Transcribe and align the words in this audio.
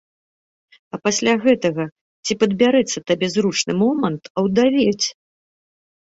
А 0.97 0.99
пасля 1.07 1.33
гэтага 1.43 1.83
ці 2.27 2.37
падбярэцца 2.43 3.03
табе 3.11 3.27
зручны 3.35 3.73
момант 3.83 4.23
аўдавець? 4.43 5.05